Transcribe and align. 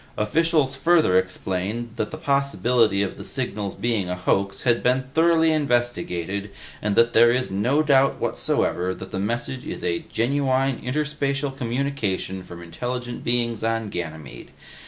Officials 0.17 0.73
further 0.75 1.15
explained 1.15 1.91
that 1.97 2.09
the 2.09 2.17
possibility 2.17 3.03
of 3.03 3.17
the 3.17 3.23
signal's 3.23 3.75
being 3.75 4.09
a 4.09 4.15
hoax 4.15 4.63
has 4.63 4.77
been 4.81 5.03
thoroughly 5.13 5.51
investigated 5.53 6.49
and 6.81 6.95
that 6.95 7.13
there 7.13 7.29
is 7.31 7.51
no 7.51 7.83
doubt 7.83 8.17
whatsoever 8.19 8.95
that 8.95 9.11
the 9.11 9.19
message 9.19 9.63
is 9.63 9.83
a 9.83 9.99
genuine 10.11 10.79
interspatial 10.79 11.55
communication 11.55 12.41
from 12.41 12.63
intelligent 12.63 13.23
beings 13.23 13.63
on 13.63 13.89
Ganymede. 13.89 14.49